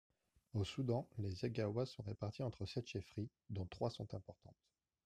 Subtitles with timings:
[0.55, 4.65] Au Soudan, les Zaghawas sont répartis entre sept chefferies, dont trois sont importantes.